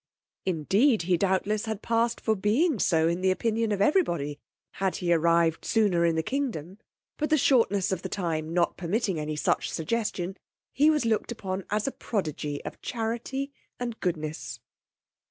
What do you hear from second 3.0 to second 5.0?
in the opinion of every body, had